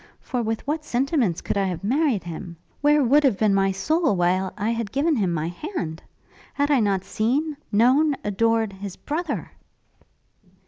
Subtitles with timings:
[0.19, 2.57] For with what sentiments could I have married him?
[2.81, 6.01] Where would have been my soul while I had given him my hand?
[6.55, 9.51] Had I not seen known adored his brother!'